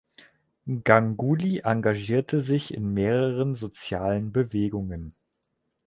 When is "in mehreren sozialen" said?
2.73-4.31